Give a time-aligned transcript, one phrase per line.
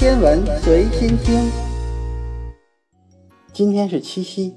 [0.00, 1.52] 天文随心听。
[3.52, 4.54] 今天是七夕，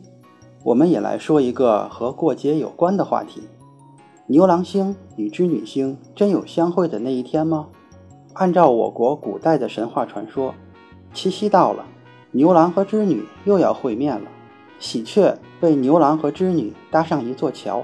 [0.63, 3.43] 我们也来说一个和过节有关的话题：
[4.27, 7.67] 牛郎星与织女星真有相会的那一天吗？
[8.31, 10.55] 按照我国古代的神话传说，
[11.13, 11.83] 七夕到了，
[12.31, 14.29] 牛郎和织女又要会面了。
[14.79, 17.83] 喜鹊为牛郎和织女搭上一座桥，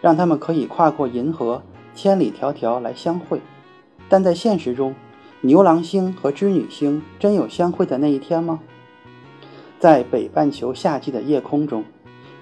[0.00, 1.62] 让他们可以跨过银河，
[1.94, 3.40] 千里迢迢来相会。
[4.08, 4.92] 但在现实中，
[5.46, 8.58] 牛郎星和织女星真有相会的那一天吗？
[9.78, 11.84] 在北半球夏季的夜空中，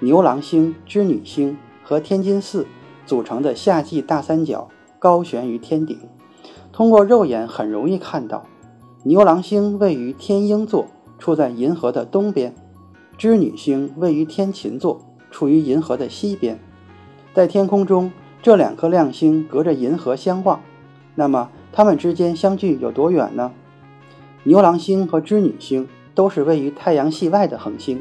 [0.01, 2.67] 牛郎星、织女星和天津四
[3.05, 5.99] 组成的夏季大三角高悬于天顶。
[6.73, 8.47] 通过肉眼很容易看到，
[9.03, 10.87] 牛郎星位于天鹰座，
[11.19, 12.53] 处在银河的东边；
[13.19, 16.59] 织女星位于天琴座，处于银河的西边。
[17.35, 20.63] 在天空中，这两颗亮星隔着银河相望。
[21.17, 23.51] 那么，它们之间相距有多远呢？
[24.45, 28.01] 牛郎星和织女星都是位于太阳系外的恒星，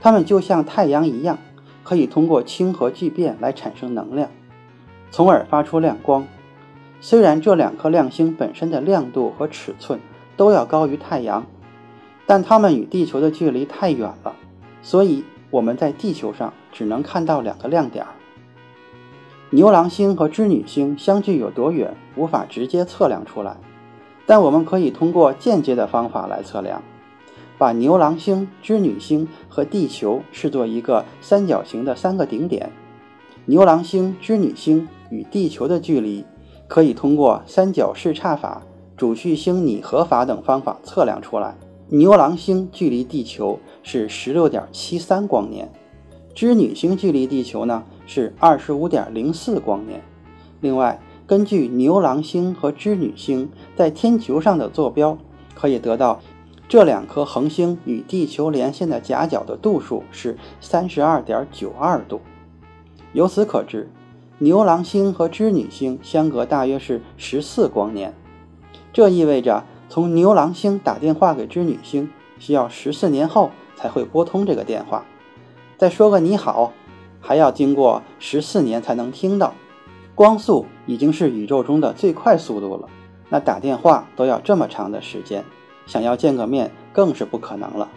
[0.00, 1.36] 它们就像太阳一样，
[1.82, 4.30] 可以通过氢核聚变来产生能量，
[5.10, 6.26] 从而发出亮光。
[7.02, 10.00] 虽然这两颗亮星本身的亮度和尺寸
[10.38, 11.44] 都要高于太阳，
[12.24, 14.34] 但它们与地球的距离太远了，
[14.80, 18.12] 所以我们在地球上只能看到两个亮点儿。
[19.54, 23.56] 牛郎星和织女星相距有多远，无法直接测量出来，
[24.26, 26.82] 但我们可以通过间接的方法来测量，
[27.56, 32.72] 把牛郎星、织女星和地球视作一个三角形的三个顶点，
[33.44, 36.24] 牛郎星、织女星与地球的距离。
[36.66, 38.62] 可以通过三角视差法、
[38.96, 41.56] 主序星拟合法等方法测量出来。
[41.90, 45.70] 牛郎星距离地球是十六点七三光年，
[46.34, 50.02] 织女星距离地球呢是二十五点零四光年。
[50.60, 55.18] 另外，根据牛郎星和织女星在天球上的坐标，
[55.54, 56.20] 可以得到
[56.68, 62.20] 这两颗恒星与地球连线的夹角的度数是三十二点九二度。
[63.12, 63.90] 由此可知。
[64.38, 68.12] 牛郎星和织女星相隔大约是十四光年，
[68.92, 72.10] 这意味着从牛郎星打电话给织女星，
[72.40, 75.04] 需要十四年后才会拨通这个电话。
[75.78, 76.72] 再说个你好，
[77.26, 79.54] 还要经过十四年才能听到。
[80.14, 82.88] 光速已经是宇宙中的最快速度了，
[83.30, 85.42] 那打电话都要这么长的时间，
[85.86, 87.88] 想要见个面更是不可能了。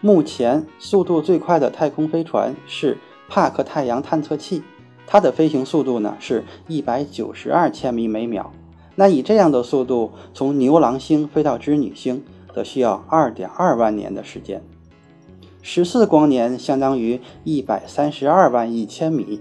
[0.00, 4.64] 目前速度最快的太空飞船是帕克太阳探测器。
[5.06, 8.52] 它的飞行速度呢是一百九十二千米每秒。
[8.96, 14.62] 那以这样的速度从牛郎星飞到织女星，则需要二点二万年的时间。
[15.68, 19.40] 十四光年相当于一百三十二万亿千米。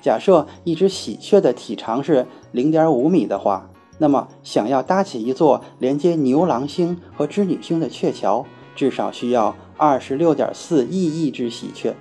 [0.00, 3.68] 假设一只喜鹊的体长是零点五米的话，
[3.98, 8.46] 那么想要搭起一座连接牛郎星和织女星的鹊桥，
[8.76, 11.96] 至少需要二十六点四亿亿只喜鹊。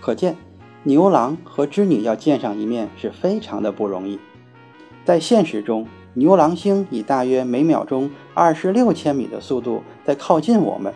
[0.00, 0.36] 可见。
[0.82, 4.18] 牛郎和织女要见上一面是非常的不容易。
[5.04, 10.92] 在现实中，牛郎星以大约每秒钟二十六千米的速度在靠近我们，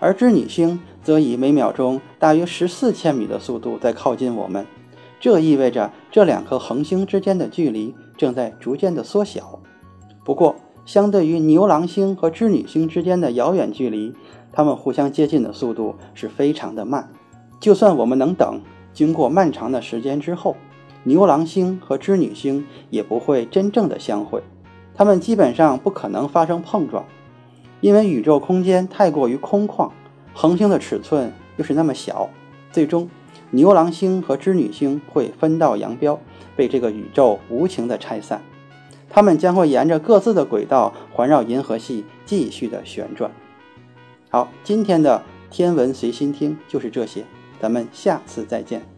[0.00, 4.66] 而织女星则以每秒钟大约十四千米的速度在靠近我们。
[5.20, 9.58] 这意味着这两颗恒星之间的距离正在逐渐的缩小。
[10.24, 14.12] 不过，相对于牛郎星和织女星之间的遥远距离，
[14.52, 17.10] 它们互相接近的速度是非常的慢。
[17.58, 18.60] 就算我们能等。
[18.92, 20.54] 经过漫长的时间之后，
[21.02, 24.40] 牛郎星和织女星也不会真正的相会，
[24.94, 27.04] 它们基本上不可能发生碰撞，
[27.84, 29.90] 因为宇宙空间太过于空旷，
[30.32, 32.30] 恒星的尺寸又是那么小，
[32.72, 33.10] 最终
[33.50, 36.18] 牛郎星和织女星会分道扬镳，
[36.56, 38.40] 被这个宇宙无情的拆散，
[39.10, 43.30] 它们将会沿着各自的轨道环绕银河系继续的旋转。
[44.30, 47.22] 好，今天的天文随心听就是这些。
[47.60, 48.93] 咱们下次再见。